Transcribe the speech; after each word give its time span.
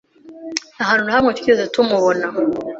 Nta 0.75 0.83
hantu 0.89 1.03
na 1.05 1.13
hamwe 1.17 1.31
twigeze 1.37 1.63
tumubona. 1.73 2.25